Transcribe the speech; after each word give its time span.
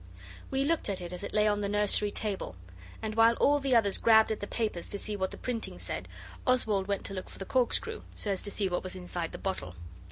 We 0.49 0.63
looked 0.63 0.89
at 0.89 0.99
it 0.99 1.13
as 1.13 1.21
it 1.21 1.31
lay 1.31 1.47
on 1.47 1.61
the 1.61 1.69
nursery 1.69 2.09
table, 2.09 2.55
and 3.03 3.13
while 3.13 3.35
all 3.35 3.59
the 3.59 3.75
others 3.75 3.99
grabbed 3.99 4.31
at 4.31 4.39
the 4.39 4.47
papers 4.47 4.87
to 4.87 4.97
see 4.97 5.15
what 5.15 5.29
the 5.29 5.37
printing 5.37 5.77
said, 5.77 6.07
Oswald 6.47 6.87
went 6.87 7.03
to 7.05 7.13
look 7.13 7.29
for 7.29 7.37
the 7.37 7.45
corkscrew, 7.45 8.01
so 8.15 8.31
as 8.31 8.41
to 8.41 8.49
see 8.49 8.67
what 8.67 8.81
was 8.83 8.95
inside 8.95 9.31
the 9.31 9.37
bottle. 9.37 9.75